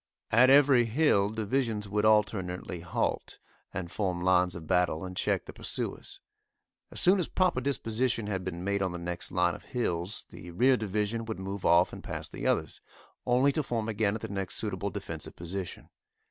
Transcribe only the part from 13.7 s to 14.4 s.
again at the